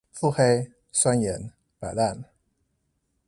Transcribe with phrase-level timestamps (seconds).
[0.11, 2.23] 腹黑、酸言、擺爛